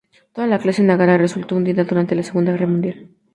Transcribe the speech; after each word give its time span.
Toda 0.33 0.47
la 0.47 0.57
clase 0.57 0.81
Nagara 0.81 1.15
resultó 1.15 1.55
hundida 1.55 1.83
durante 1.83 2.15
la 2.15 2.23
Segunda 2.23 2.53
Guerra 2.53 2.65
Mundial. 2.65 3.09